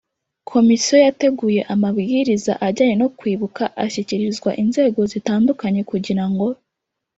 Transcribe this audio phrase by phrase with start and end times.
[0.49, 6.47] Komisiyo yateguye amabwiriza ajyanye no kwibuka ashyikirizwa inzego zitandukanye kugira ngo